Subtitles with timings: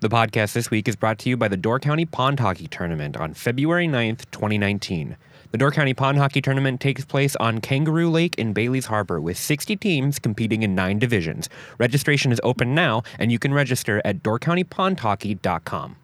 [0.00, 3.16] The podcast this week is brought to you by the Door County Pond Hockey Tournament
[3.16, 5.16] on February 9th, 2019.
[5.52, 9.38] The Door County Pond Hockey Tournament takes place on Kangaroo Lake in Bailey's Harbor with
[9.38, 11.48] 60 teams competing in nine divisions.
[11.78, 15.96] Registration is open now, and you can register at doorcountypondhockey.com.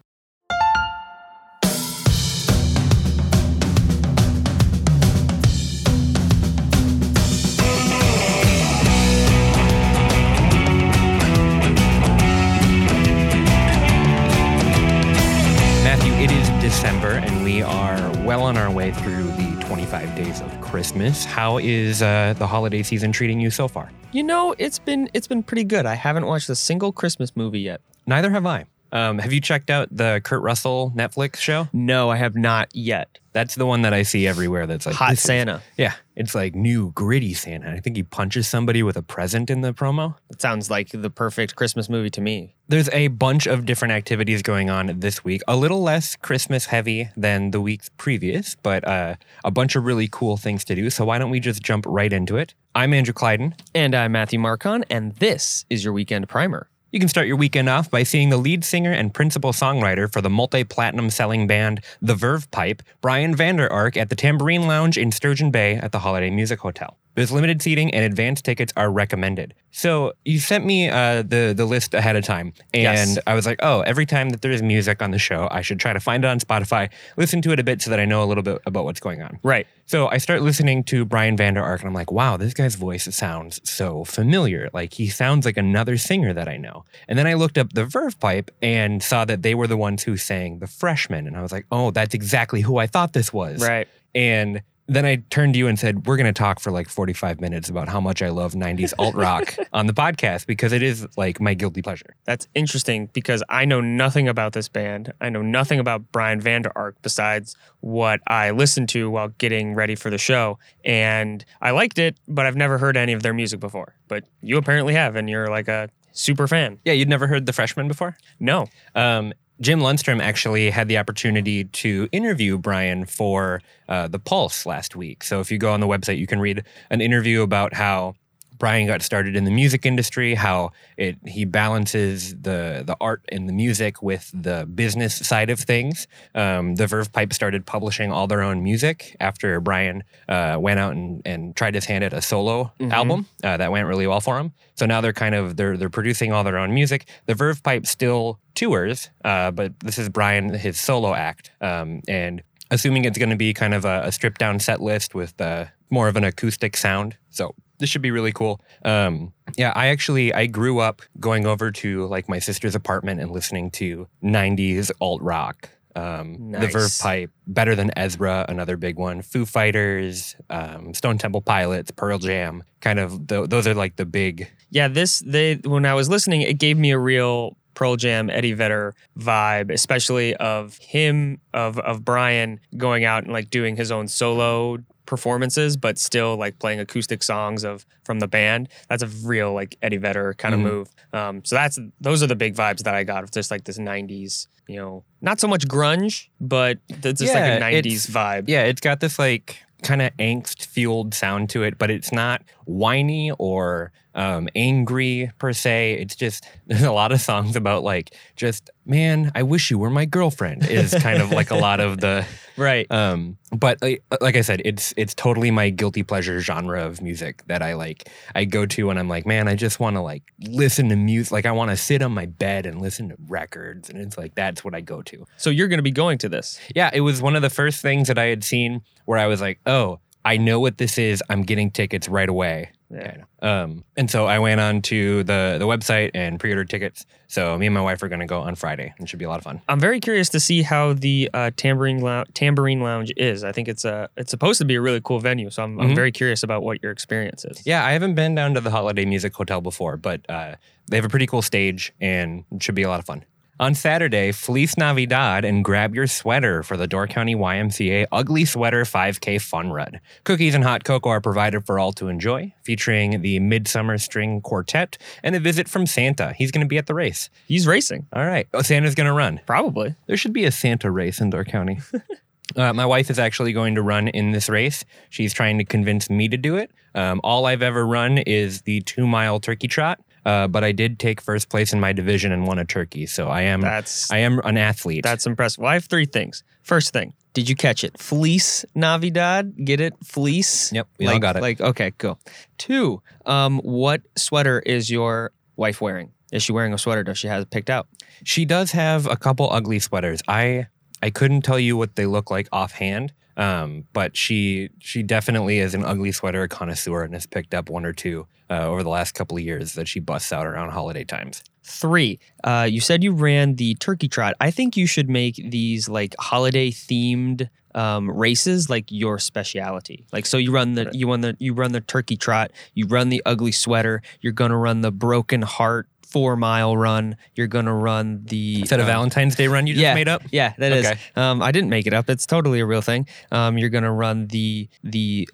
[18.52, 21.24] on our way through the 25 days of Christmas.
[21.24, 23.90] How is uh, the holiday season treating you so far?
[24.12, 25.86] You know, it's been it's been pretty good.
[25.86, 27.80] I haven't watched a single Christmas movie yet.
[28.06, 28.66] Neither have I.
[28.92, 31.68] Um, have you checked out the Kurt Russell Netflix show?
[31.72, 33.18] No, I have not yet.
[33.32, 34.66] That's the one that I see everywhere.
[34.66, 35.62] That's like Hot this is- Santa.
[35.78, 37.70] yeah, it's like new gritty Santa.
[37.70, 40.16] I think he punches somebody with a present in the promo.
[40.28, 42.54] It sounds like the perfect Christmas movie to me.
[42.68, 45.40] There's a bunch of different activities going on this week.
[45.48, 50.08] A little less Christmas heavy than the weeks previous, but uh, a bunch of really
[50.12, 50.90] cool things to do.
[50.90, 52.52] So why don't we just jump right into it?
[52.74, 53.54] I'm Andrew Clyden.
[53.74, 56.68] And I'm Matthew Marcon, and this is your weekend primer.
[56.92, 60.20] You can start your weekend off by seeing the lead singer and principal songwriter for
[60.20, 64.98] the multi platinum selling band The Verve Pipe, Brian Vander Ark, at the Tambourine Lounge
[64.98, 66.98] in Sturgeon Bay at the Holiday Music Hotel.
[67.14, 69.54] There's limited seating and advanced tickets are recommended.
[69.70, 73.18] So you sent me uh, the the list ahead of time, and Yes.
[73.26, 75.92] I was like, oh, every time that there's music on the show, I should try
[75.92, 78.26] to find it on Spotify, listen to it a bit so that I know a
[78.26, 79.38] little bit about what's going on.
[79.42, 79.66] Right.
[79.86, 83.04] So I start listening to Brian Vander Ark and I'm like, wow, this guy's voice
[83.14, 84.70] sounds so familiar.
[84.72, 86.84] Like he sounds like another singer that I know.
[87.08, 90.02] And then I looked up the Verve Pipe and saw that they were the ones
[90.04, 91.26] who sang The Freshman.
[91.26, 93.60] And I was like, oh, that's exactly who I thought this was.
[93.60, 93.86] Right.
[94.14, 97.40] And then I turned to you and said, we're going to talk for like 45
[97.40, 101.06] minutes about how much I love 90s alt rock on the podcast because it is
[101.16, 102.16] like my guilty pleasure.
[102.24, 105.12] That's interesting because I know nothing about this band.
[105.20, 109.94] I know nothing about Brian Vander Ark besides what I listened to while getting ready
[109.94, 110.58] for the show.
[110.84, 113.94] And I liked it, but I've never heard any of their music before.
[114.08, 116.78] But you apparently have, and you're like a super fan.
[116.84, 118.16] Yeah, you'd never heard The Freshman before?
[118.38, 118.66] No.
[118.94, 124.96] Um, Jim Lundstrom actually had the opportunity to interview Brian for uh, The Pulse last
[124.96, 125.22] week.
[125.22, 128.14] So if you go on the website, you can read an interview about how
[128.62, 133.48] Brian got started in the music industry, how it he balances the the art and
[133.48, 136.06] the music with the business side of things.
[136.32, 140.92] Um, the Verve Pipe started publishing all their own music after Brian uh, went out
[140.92, 142.92] and, and tried his hand at a solo Mhm.
[142.92, 144.52] album uh, that went really well for him.
[144.76, 147.08] So now they're kind of they're they're producing all their own music.
[147.26, 152.44] The Verve Pipe still tours, uh, but this is Brian his solo act, um, and
[152.70, 155.64] assuming it's going to be kind of a, a stripped down set list with uh,
[155.90, 157.16] more of an acoustic sound.
[157.30, 158.60] So this should be really cool.
[158.84, 163.32] Um, yeah, I actually I grew up going over to like my sister's apartment and
[163.32, 165.68] listening to '90s alt rock.
[165.96, 169.20] Um, The Verve Pipe, Better Than Ezra, another big one.
[169.20, 172.62] Foo Fighters, um, Stone Temple Pilots, Pearl Jam.
[172.80, 174.48] Kind of th- those are like the big.
[174.70, 178.52] Yeah, this they when I was listening, it gave me a real Pearl Jam Eddie
[178.52, 184.06] Vedder vibe, especially of him of of Brian going out and like doing his own
[184.06, 188.68] solo performances, but still like playing acoustic songs of from the band.
[188.88, 190.58] That's a real like Eddie Vedder kind Mhm.
[190.58, 190.88] of move.
[191.12, 193.78] Um, so that's those are the big vibes that I got of just like this
[193.78, 198.44] '90s, you know, not so much grunge, but it's just Yeah, like a '90s vibe.
[198.48, 202.42] Yeah, it's got this like kind of angst fueled sound to it, but it's not
[202.64, 205.94] whiny or um, angry per se.
[206.00, 209.90] It's just there's a lot of songs about like just man, I wish you were
[209.90, 212.26] my girlfriend is kind of like a lot of the
[212.58, 212.90] Right.
[212.90, 217.42] um but like, like I said it's it's totally my guilty pleasure genre of music
[217.46, 220.22] that I like I go to and I'm like man I just want to like
[220.40, 223.88] listen to music like I want to sit on my bed and listen to records
[223.88, 225.26] and it's like that's what I go to.
[225.38, 226.60] So you're going to be going to this.
[226.74, 229.40] Yeah, it was one of the first things that I had seen where I was
[229.40, 231.22] like, oh, I know what this is.
[231.28, 232.70] I'm getting tickets right away.
[232.90, 233.24] Yeah.
[233.40, 237.06] Um, and so I went on to the the website and pre-ordered tickets.
[237.26, 238.92] So me and my wife are going to go on Friday.
[239.00, 239.62] It should be a lot of fun.
[239.68, 243.42] I'm very curious to see how the uh, tambourine Lou- tambourine lounge is.
[243.44, 245.82] I think it's a it's supposed to be a really cool venue, so I'm, Mhm.
[245.84, 247.62] I'm very curious about what your experience is.
[247.66, 250.56] Yeah, I haven't been down to the Holiday Music Hotel before, but uh,
[250.88, 253.24] they have a pretty cool stage and it should be a lot of fun.
[253.62, 258.82] On Saturday, Feliz Navidad and grab your sweater for the Door County YMCA Ugly Sweater
[258.82, 260.00] 5K Fun Run.
[260.24, 264.98] Cookies and hot cocoa are provided for all to enjoy, featuring the Midsummer String Quartet
[265.22, 266.34] and a visit from Santa.
[266.36, 267.30] He's going to be at the race.
[267.46, 268.48] He's racing, All right.
[268.52, 269.40] Oh, Santa's going to run.
[269.46, 269.94] probably.
[270.08, 271.78] There should be a Santa race in Door County.
[272.56, 274.84] uh, my wife is actually going to run in this race.
[275.08, 276.72] She's trying to convince me to do it.
[276.96, 280.00] Um, all I've ever run is the two mile turkey trot.
[280.24, 283.06] Uh, but I did take first place in my division and won a turkey.
[283.06, 285.02] So I am That's I am an athlete.
[285.02, 285.62] that's impressive.
[285.62, 286.44] Well, I have three things.
[286.62, 287.98] First thing, did you catch it?
[287.98, 289.64] Fleece Navidad.
[289.64, 289.94] Get it?
[290.04, 290.72] Fleece.
[290.72, 291.42] yep, we like, all got it.
[291.42, 292.18] Like okay, cool.
[292.58, 293.02] Two.
[293.26, 296.12] Um, what sweater is your wife wearing?
[296.32, 297.02] Is she wearing a sweater?
[297.04, 297.88] Does she have it picked out?
[298.24, 300.22] She does have a couple ugly sweaters.
[300.28, 300.68] I
[301.02, 303.12] I couldn't tell you what they look like offhand.
[303.36, 307.86] Um, but she she definitely is an ugly sweater connoisseur and has picked up one
[307.86, 311.04] or two uh, over the last couple of years that she busts out around holiday
[311.04, 311.42] times.
[311.64, 312.18] Three.
[312.44, 314.34] Uh, you said you ran the turkey trot.
[314.40, 320.04] I think you should make these like holiday themed um, races like your specialty.
[320.12, 322.50] Like so, you run the you run the you run the turkey trot.
[322.74, 324.02] You run the ugly sweater.
[324.20, 327.16] You're gonna run the broken heart four mile run.
[327.34, 329.94] You're gonna run the Is that a uh, Valentine's Day run you just yeah.
[329.94, 330.22] made up?
[330.30, 330.86] Yeah, that is.
[330.86, 331.00] Okay.
[331.16, 332.10] Um, I didn't make it up.
[332.10, 333.06] It's totally a real thing.
[333.30, 335.28] Um, you're gonna run the the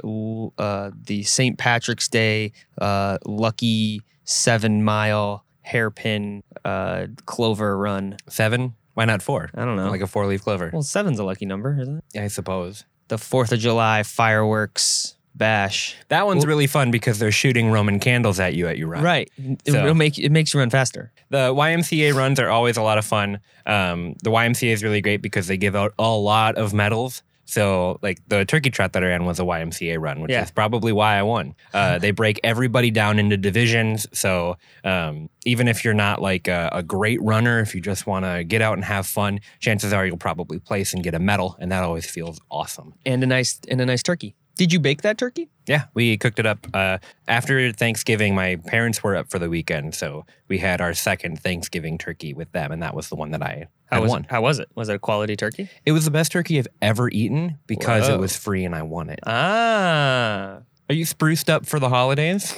[0.58, 1.58] uh, the St.
[1.58, 8.16] Patrick's Day uh, lucky seven mile hairpin uh, clover run.
[8.28, 8.74] Seven?
[8.94, 9.50] Why not four?
[9.54, 9.90] I don't know.
[9.90, 10.70] Like a four leaf clover.
[10.72, 12.20] well, seven's a lucky number, isn't it?
[12.20, 12.84] I suppose.
[13.08, 15.96] The Fourth of July fireworks bash.
[16.08, 19.02] That one's Well- really fun because they're shooting Roman candles at you at your run.
[19.02, 19.30] Right.
[19.64, 21.12] It'll make it makes you run faster.
[21.30, 23.38] The YMCA runs are always a lot of fun.
[23.66, 27.22] Um, the YMCA is really great because they give out a lot of medals.
[27.44, 30.42] So, like the turkey trot that I ran was a YMCA run, which Yeah.
[30.42, 31.54] is probably why I won.
[31.72, 34.06] Uh, they break everybody down into divisions.
[34.12, 38.26] So, um, even if you're not like a, a great runner, if you just want
[38.26, 41.56] to get out and have fun, chances are you'll probably place and get a medal,
[41.58, 42.92] and that always feels awesome.
[43.06, 44.34] And a nice and a nice turkey.
[44.58, 45.48] Did you bake that turkey?
[45.68, 48.34] Yeah, we cooked it up uh, after Thanksgiving.
[48.34, 52.50] My parents were up for the weekend, so we had our second Thanksgiving turkey with
[52.50, 54.26] them, and that was the one that I How was won.
[54.28, 54.68] how was it?
[54.74, 55.68] Was it a quality turkey?
[55.86, 58.14] It was the best turkey I've ever eaten because Whoa.
[58.14, 59.20] it was free and I won it.
[59.24, 60.62] Ah.
[60.90, 62.54] Are you spruced up for the holidays?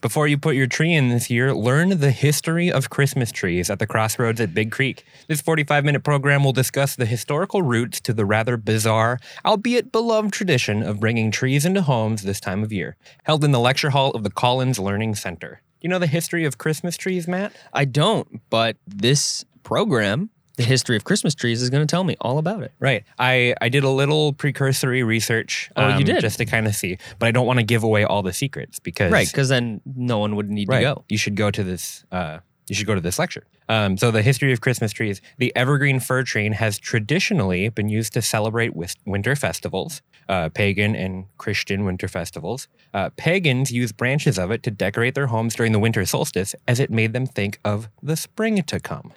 [0.00, 3.80] Before you put your tree in this year, learn the history of Christmas trees at
[3.80, 5.04] the crossroads at Big Creek.
[5.26, 10.32] This 45 minute program will discuss the historical roots to the rather bizarre, albeit beloved
[10.32, 12.96] tradition of bringing trees into homes this time of year.
[13.24, 15.60] Held in the lecture hall of the Collins Learning Center.
[15.80, 17.52] You know the history of Christmas trees, Matt?
[17.72, 22.16] I don't, but this program, The History of Christmas Trees, is going to tell me
[22.20, 22.72] all about it.
[22.80, 23.04] Right.
[23.18, 25.70] I, I did a little precursory research.
[25.76, 26.20] um, Oh, you did?
[26.20, 26.96] Just to kind of see.
[27.18, 29.12] But I don't want to give away all the secrets because.
[29.12, 30.78] Right, because then no one would need Right.
[30.80, 31.04] to go.
[31.10, 32.04] You should go to this.
[32.10, 32.38] Uh,
[32.68, 33.44] you should go to this lecture.
[33.68, 35.20] Um, so the history of Christmas trees.
[35.38, 38.72] The evergreen fir tree has traditionally been used to celebrate
[39.04, 42.66] winter festivals, uh, pagan and Christian winter festivals.
[42.94, 46.80] Uh, pagans used branches of it to decorate their homes during the winter solstice, as
[46.80, 49.12] it made them think of the spring to come.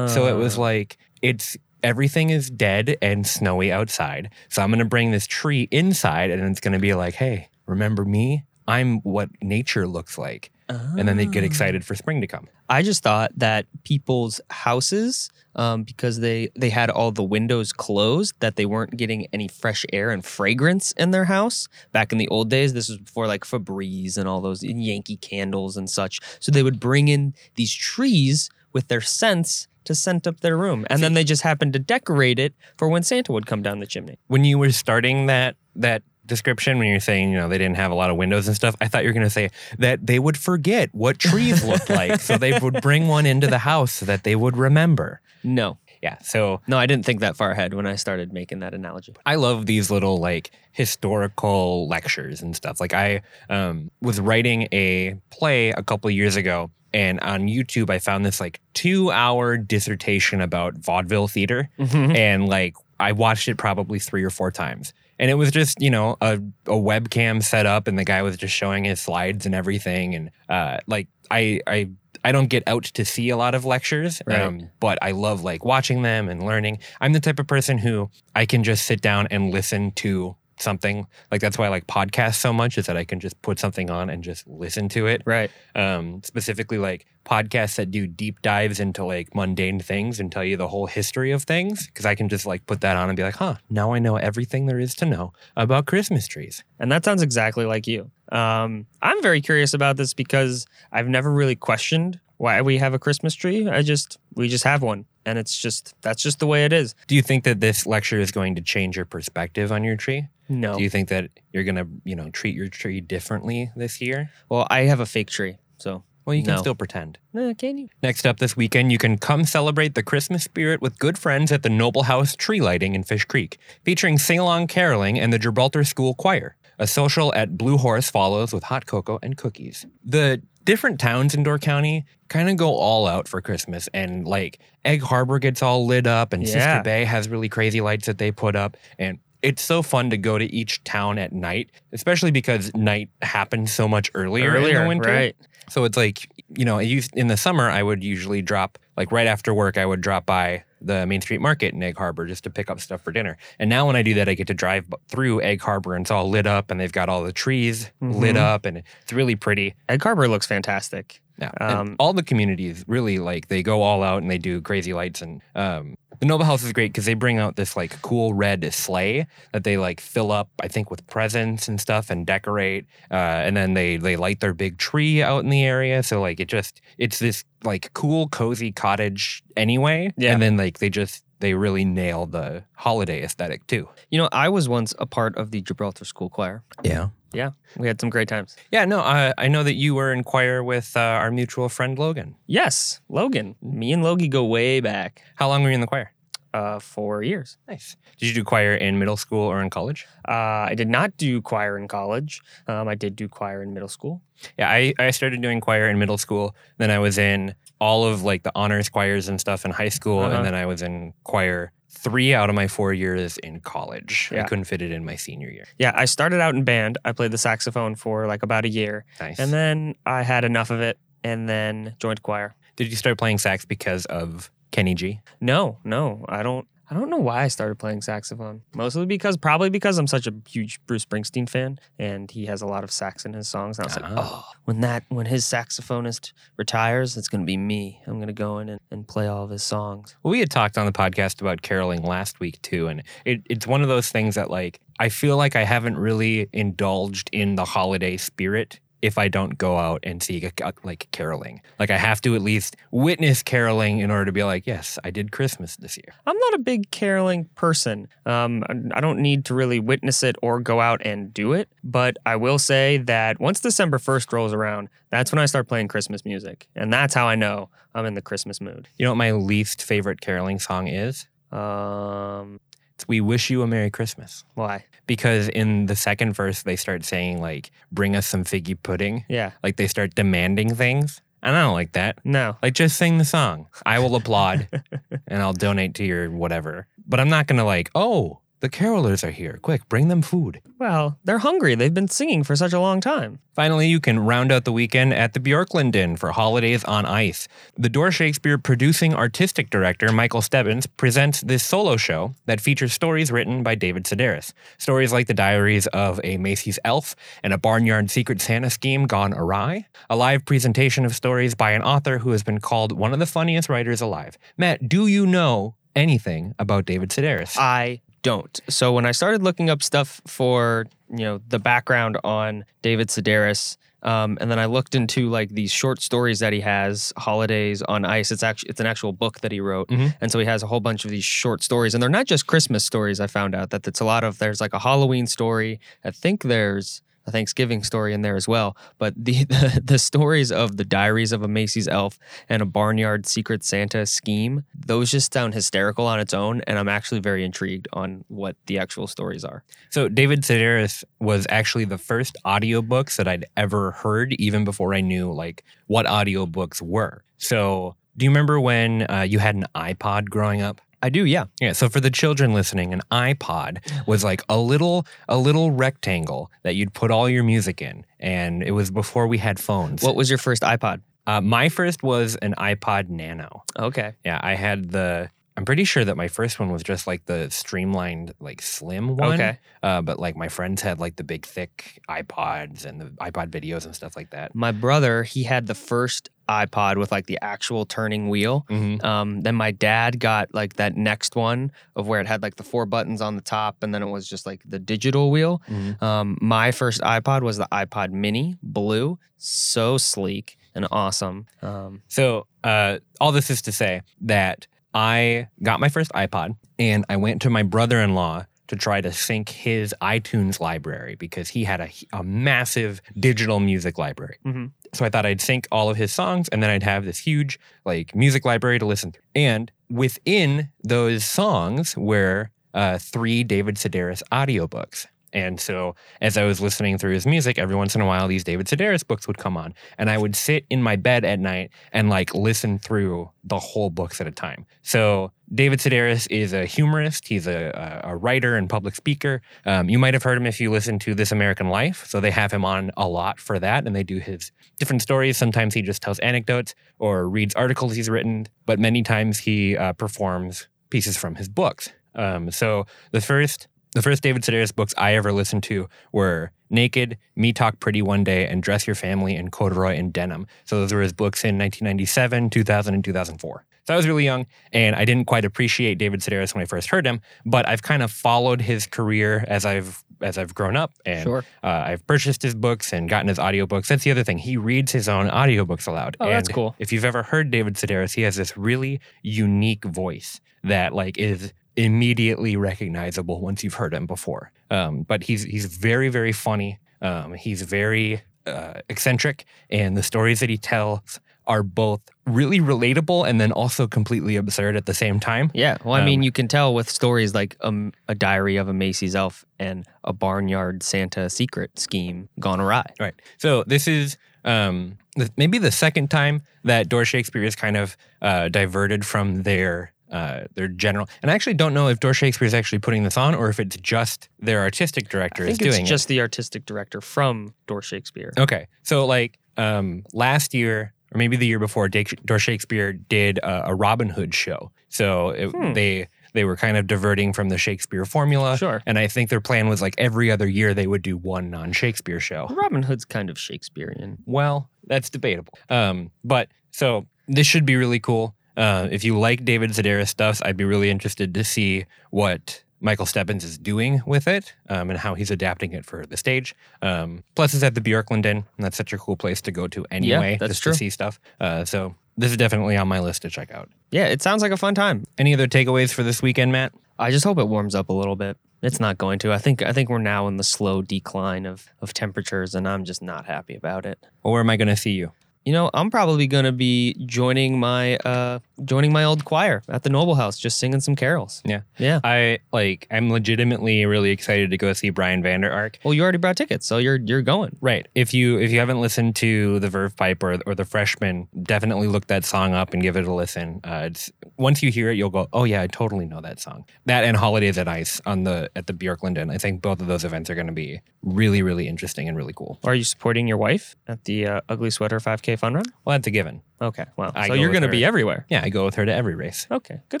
[0.08, 4.30] So it was like it's everything is dead and snowy outside.
[4.48, 8.44] So I'm gonna bring this tree inside, and it's gonna be like, hey, remember me?
[8.66, 10.50] I'm what nature looks like.
[10.70, 11.46] And then they'd get Ah.
[11.46, 12.46] excited for spring to come.
[12.68, 18.34] I just thought that people's houses, um, because they they had all the windows closed,
[18.40, 21.68] that they weren't getting any fresh air and fragrance in their house.
[21.92, 25.78] Back in the old days, this was before like Febreze and all those Yankee candles
[25.78, 26.20] and such.
[26.38, 30.86] So they would bring in these trees with their scents to scent up their room,
[30.90, 33.86] and then they just happened to decorate it for when Santa would come down the
[33.86, 34.18] chimney.
[34.26, 37.90] When you were starting that that description, when you're saying, you know, they didn't have
[37.90, 40.36] a lot of windows and stuff, I thought you were gonna say that they would
[40.36, 42.20] forget what trees looked like.
[42.20, 45.20] So they would bring one into the house so that they would remember.
[45.44, 46.18] No, Yeah.
[46.18, 49.14] So no, I didn't think that far ahead when I started making that analogy.
[49.26, 52.80] I love these little like historical lectures and stuff.
[52.80, 57.98] Like I um, was writing a play a couple years ago, and on YouTube I
[57.98, 61.68] found this like two-hour dissertation about vaudeville theater,
[62.16, 64.92] and like I watched it probably three or four times.
[65.20, 66.34] And it was just, you know, a,
[66.66, 70.14] a webcam set up and the guy was just showing his slides and everything.
[70.14, 71.90] And uh, like I I
[72.24, 74.40] I don't get out to see a lot of lectures, Right.
[74.40, 76.78] um, but I love like watching them and learning.
[77.00, 81.06] I'm the type of person who I can just sit down and listen to something.
[81.30, 83.90] Like that's why I like podcasts so much is that I can just put something
[83.90, 85.22] on and just listen to it.
[85.24, 85.52] Right.
[85.76, 90.56] Um, specifically like podcasts that do deep dives into like mundane things and tell you
[90.56, 91.88] the whole history of things.
[91.94, 94.16] Cause I can just like put that on and be like, huh, now I know
[94.16, 96.64] everything there is to know about Christmas trees.
[96.80, 98.10] And that sounds exactly like you.
[98.30, 102.98] Um, I'm very curious about this because I've never really questioned why we have a
[102.98, 103.68] Christmas tree.
[103.68, 106.94] I just we just have one, and it's just that's just the way it is.
[107.06, 110.28] Do you think that this lecture is going to change your perspective on your tree?
[110.50, 114.30] No, Do you think that you're gonna, you know, treat your tree differently this year?
[114.48, 116.60] well, I have a fake tree, so Well, you can No.
[116.60, 117.18] still pretend.
[117.36, 117.88] eh, can you?
[118.02, 121.62] Next up this weekend, you can come celebrate the Christmas spirit with good friends at
[121.62, 125.84] the Noble House Tree Lighting in Fish Creek, featuring sing along caroling and the Gibraltar
[125.84, 126.56] School Choir.
[126.78, 129.84] A social at Blue Horse follows with hot cocoa and cookies.
[130.04, 133.88] The different towns in Door County kind of go all out for Christmas.
[133.94, 136.52] And like Egg Harbor gets all lit up, and Yeah.
[136.52, 138.76] Sister Bay has really crazy lights that they put up.
[138.98, 143.72] And it's so fun to go to each town at night, especially because night happens
[143.72, 145.08] so much earlier, in the winter.
[145.08, 145.36] right?
[145.70, 149.52] So it's like, you know, in the summer, I would usually drop, like right after
[149.54, 152.70] work, I would drop by the Main Street Market in Egg Harbor just to pick
[152.70, 153.36] up stuff for dinner.
[153.58, 156.10] And now when I do that, I get to drive through Egg Harbor and it's
[156.10, 158.40] all lit up and they've got all the trees lit Mhm.
[158.40, 159.74] up and it's really pretty.
[159.88, 161.20] Egg Harbor looks fantastic.
[161.38, 161.50] Yeah.
[161.60, 165.22] Um, all the communities really like they go all out and they do crazy lights
[165.22, 168.72] and um the Noble House is great because they bring out this like cool red
[168.72, 172.86] sleigh that they like fill up, I think, with presents and stuff and decorate.
[173.10, 176.02] Uh, and then they they light their big tree out in the area.
[176.02, 180.12] So like it just it's this like cool, cozy cottage anyway.
[180.16, 180.32] Yeah.
[180.32, 183.88] And then like they just they really nail the holiday aesthetic too.
[184.10, 186.62] You know, I was once a part of the Gibraltar School Choir.
[186.82, 187.08] Yeah.
[187.32, 188.56] Yeah, we had some great times.
[188.72, 191.98] Yeah, no, I, I know that you were in choir with uh, our mutual friend
[191.98, 192.36] Logan.
[192.46, 193.54] Yes, Logan.
[193.60, 195.22] Me and Logie go way back.
[195.34, 196.12] How long were you in the choir?
[196.54, 197.58] Uh, four years.
[197.68, 197.96] Nice.
[198.18, 200.06] Did you do choir in middle school or in college?
[200.26, 202.40] Uh, I did not do choir in college.
[202.66, 204.22] Um, I did do choir in middle school.
[204.58, 206.56] Yeah, I, I started doing choir in middle school.
[206.78, 210.20] Then I was in all of like the honors choirs and stuff in high school.
[210.20, 210.36] Uh-huh.
[210.36, 214.30] And then I was in choir three out of my four years in college.
[214.32, 215.66] I couldn't fit it in my senior year.
[215.78, 216.98] Yeah, I started out in band.
[217.04, 219.38] I played the saxophone for like about a year, Nice.
[219.38, 222.54] and then I had enough of it, and then joined choir.
[222.76, 225.20] Did you start playing sax because of Kenny G?
[225.40, 226.68] No, no, I don't.
[226.90, 228.62] I don't know why I started playing saxophone.
[228.74, 232.66] Mostly because, probably because I'm such a huge Bruce Springsteen fan, and he has a
[232.66, 233.78] lot of sax in his songs.
[233.78, 234.44] And I was like, Ah.
[234.46, 238.00] oh, when that when his saxophonist retires, it's gonna be me.
[238.06, 240.16] I'm gonna go in and, and play all of his songs.
[240.22, 243.66] Well, we had talked on the podcast about caroling last week too, and it, it's
[243.66, 247.64] one of those things that like I feel like I haven't really indulged in the
[247.64, 251.60] holiday spirit if I don't go out and see a, a- like caroling.
[251.78, 255.10] Like I have to at least witness caroling in order to be like, yes, I
[255.10, 256.14] did Christmas this year.
[256.26, 258.08] I'm not a big caroling person.
[258.26, 258.64] Um,
[258.94, 261.68] I don't need to really witness it or go out and do it.
[261.84, 265.88] But I will say that once December 1st rolls around, that's when I start playing
[265.88, 266.68] Christmas music.
[266.74, 268.88] And that's how I know I'm in the Christmas mood.
[268.96, 271.26] You know what my least favorite caroling song is?
[271.52, 272.60] Um,
[273.06, 274.86] "We Wish You a Merry Christmas." why?
[275.06, 279.52] Because in the second verse, they start saying like, "Bring us some figgy pudding." Yeah.
[279.62, 282.18] Like they start demanding things, and I don't like that.
[282.24, 282.56] No.
[282.62, 283.68] Like, just sing the song.
[283.86, 284.68] I will applaud
[285.26, 286.86] and I'll donate to your whatever.
[287.06, 289.58] But I'm not going to, like, oh, the carolers are here.
[289.62, 290.60] Quick, bring them food.
[290.78, 291.74] Well, they're hungry.
[291.74, 293.40] They've been singing for such a long time.
[293.54, 297.48] Finally, you can round out the weekend at the Bjorklunden for Holidays on Ice.
[297.76, 303.32] The Door Shakespeare producing artistic director Michael Stebbins presents this solo show that features stories
[303.32, 304.52] written by David Sedaris.
[304.76, 309.34] Stories like the diaries of a Macy's elf and a barnyard secret Santa scheme gone
[309.34, 309.86] awry.
[310.08, 313.26] A live presentation of stories by an author who has been called one of the
[313.26, 314.38] funniest writers alive.
[314.56, 317.56] Matt, do you know anything about David Sedaris?
[317.58, 318.60] I don't.
[318.68, 323.76] So when I started looking up stuff for, you know, the background on David Sedaris,
[324.02, 328.04] um, and then I looked into like these short stories that he has, Holidays on
[328.04, 328.30] Ice.
[328.30, 330.14] It's actually it's an actual book that he wrote, Mhm.
[330.20, 332.46] and so he has a whole bunch of these short stories, and they're not just
[332.46, 333.18] Christmas stories.
[333.18, 335.80] I found out that it's a lot of there's like a Halloween story.
[336.04, 338.76] I think there's a Thanksgiving story in there as well.
[338.98, 342.18] But the the, the stories of the Diaries of a Macy's Elf
[342.48, 346.88] and a Barnyard Secret Santa scheme, those just sound hysterical on its own, and I'm
[346.88, 349.62] actually very intrigued on what the actual stories are.
[349.90, 355.00] So David Sedaris was actually the first audiobooks that I'd ever heard, even before I
[355.00, 357.22] knew like what audiobooks were.
[357.38, 360.80] So do you remember when uh, you had an iPod growing up?
[361.02, 361.44] I do, yeah.
[361.60, 361.72] Yeah.
[361.72, 366.74] So for the children listening, an iPod was like a little a little rectangle that
[366.74, 370.02] you'd put all your music in, and it was before we had phones.
[370.02, 371.00] What was your first iPod?
[371.28, 373.62] uh, my first was an iPod Nano.
[373.78, 374.14] Okay.
[374.24, 375.30] Yeah, I had the.
[375.58, 379.32] I'm pretty sure that my first one was just like the streamlined, like slim one.
[379.32, 379.58] Okay.
[379.82, 383.84] Uh, but like my friends had like the big thick iPods and the iPod videos
[383.84, 384.54] and stuff like that.
[384.54, 388.66] My brother, he had the first iPod with like the actual turning wheel.
[388.70, 389.04] Mm-hmm.
[389.04, 392.62] Um, then my dad got like that next one of where it had like the
[392.62, 395.60] four buttons on the top, and then it was just like the digital wheel.
[395.68, 396.00] Mhm.
[396.00, 401.46] Um, my first iPod was the iPod Mini, blue, so sleek and awesome.
[401.62, 407.04] Um, So uh, all this is to say that I got my first iPod and
[407.08, 411.80] I went to my brother-in-law to try to sync his iTunes library because he had
[411.80, 414.36] a, a massive digital music library.
[414.44, 414.72] Mhm.
[414.94, 417.58] So I thought I'd sync all of his songs and then I'd have this huge
[417.84, 419.20] like music library to listen to.
[419.34, 425.06] And within those songs were uh, three David Sedaris audiobooks.
[425.32, 428.44] And so as I was listening through his music, every once in a while these
[428.44, 429.74] David Sedaris books would come on.
[429.98, 433.90] And I would sit in my bed at night and like listen through the whole
[433.90, 434.66] books at a time.
[434.82, 437.28] So David Sedaris is a humorist.
[437.28, 439.40] He's a, a writer and public speaker.
[439.64, 442.06] Um, you might have heard him if you listen to This American Life.
[442.06, 445.38] So they have him on a lot for that, and they do his different stories.
[445.38, 449.94] Sometimes he just tells anecdotes or reads articles he's written, but many times he uh,
[449.94, 451.90] performs pieces from his books.
[452.14, 457.16] Um, so the first the first David Sedaris books I ever listened to were Naked,
[457.36, 460.46] Me Talk Pretty One Day, and Dress Your Family in Corduroy and Denim.
[460.64, 463.64] So those were his books in 1997, 2000, and 2004.
[463.86, 466.90] So I was really young and I didn't quite appreciate David Sedaris when I first
[466.90, 470.92] heard him, but I've kind of followed his career as I've as I've grown up
[471.06, 471.44] and Sure.
[471.62, 473.86] uh, I've purchased his books and gotten his audiobooks.
[473.86, 474.36] That's the other thing.
[474.38, 476.16] He reads his own audiobooks aloud.
[476.20, 476.74] Oh, that's cool.
[476.80, 481.52] If you've ever heard David Sedaris, he has this really unique voice that like is
[481.78, 484.50] immediately recognizable once you've heard him before.
[484.70, 486.78] Um, but he's he's very very funny.
[487.00, 493.26] Um, he's very uh, eccentric, and the stories that he tells are both really relatable
[493.26, 495.50] and then also completely absurd at the same time.
[495.54, 495.78] Yeah.
[495.82, 498.74] Well, I mean, Um, you can tell with stories like um, a diary of a
[498.74, 502.84] Macy's elf and a barnyard Santa secret scheme gone awry.
[503.00, 503.14] Right.
[503.38, 507.96] So this is um, th- maybe the second time that Door Shakespeare is kind of
[508.20, 511.08] uh, diverted from their uh, their general.
[511.22, 513.60] And I actually don't know if Door Shakespeare is actually putting this on or if
[513.60, 515.82] it's just their artistic director I is think it's doing it.
[515.84, 518.32] It's just the artistic director from Door Shakespeare.
[518.38, 518.66] Okay.
[518.82, 523.74] So like um, last year or maybe the year before, Door Shakespeare did a, a
[523.74, 524.70] Robin Hood show.
[524.90, 525.72] So it, Hmm.
[525.72, 528.56] they they were kind of diverting from the Shakespeare formula.
[528.58, 528.82] Sure.
[528.86, 532.20] And I think their plan was like every other year they would do one non-Shakespeare
[532.20, 532.46] show.
[532.50, 534.18] Robin Hood's kind of Shakespearean.
[534.26, 535.54] Well, that's debatable.
[535.70, 538.34] Um, but so this should be really cool.
[538.58, 543.06] Uh, if you like David Sedaris stuff, I'd be really interested to see what Michael
[543.06, 546.54] Stebbins is doing with it um, and how he's adapting it for the stage.
[546.82, 549.86] Um, plus, it's at the Bjorklunden, and that's such a cool place to go to
[549.90, 550.72] anyway, that's just true.
[550.72, 551.20] to see stuff.
[551.40, 553.68] Uh, so this is definitely on my list to check out.
[553.90, 555.04] Yeah, it sounds like a fun time.
[555.16, 556.72] Any other takeaways for this weekend, Matt?
[556.98, 558.36] I just hope it warms up a little bit.
[558.60, 559.32] It's not going to.
[559.32, 562.84] I think I think we're now in the slow decline of of temperatures and I'm
[562.84, 564.04] just not happy about it.
[564.24, 565.12] Or where am I going to see you?
[565.44, 569.82] You know, I'm probably going to be joining my uh joining my old choir at
[569.82, 571.42] the Noble House just singing some carols.
[571.44, 571.62] Yeah.
[571.78, 572.00] Yeah.
[572.04, 572.86] I like.
[572.90, 575.78] I'm legitimately really excited to go see Brian Vander Ark.
[575.84, 577.56] Well, you already brought tickets, so you're you're going.
[577.60, 577.86] Right.
[577.94, 581.88] If you if you haven't listened to the Verve Pipe or or the Freshman, definitely
[581.88, 583.60] look that song up and give it a listen.
[583.64, 586.64] Uh, it's once you hear it, you'll go, "Oh yeah, I totally know that song."
[586.86, 589.32] That and Holidays at Ice on the at the Bjorklunden.
[589.32, 592.32] I think both of those events are going to be really really interesting and really
[592.34, 592.58] cool.
[592.64, 595.64] Are you supporting your wife at the uh, Ugly Sweater 5K fun run?
[595.84, 596.42] Well, that's a given.
[596.60, 596.86] Okay.
[596.96, 598.26] Well, I so you're going to be everywhere.
[598.28, 599.46] Yeah, I go with her to every race.
[599.50, 599.82] Okay.
[599.90, 600.00] Good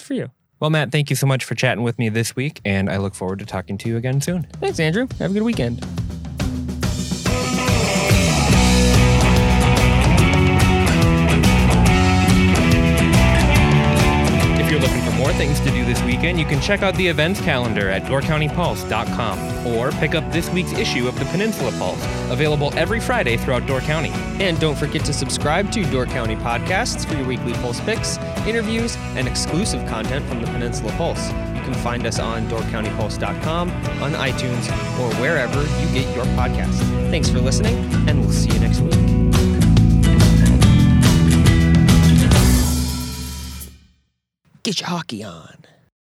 [0.00, 0.30] for you.
[0.58, 3.14] Well, Matt, thank you so much for chatting with me this week, and I look
[3.14, 4.44] forward to talking to you again soon.
[4.54, 5.06] Thanks, Andrew.
[5.18, 5.86] Have a good weekend.
[15.48, 19.90] Things to do this weekend, you can check out the events calendar at doorcountypulse.com or
[19.92, 24.10] pick up this week's issue of the Peninsula Pulse, available every Friday throughout Door County.
[24.44, 28.96] And don't forget to subscribe to Door County Podcasts for your weekly Pulse picks, interviews,
[29.16, 31.28] and exclusive content from the Peninsula Pulse.
[31.28, 33.70] You can find us on doorcountypulse.com,
[34.02, 34.68] on iTunes,
[35.00, 36.80] or wherever you get your podcasts.
[37.10, 37.76] Thanks for listening,
[38.08, 39.07] and we'll see you next week.
[44.62, 45.64] Get your hockey on.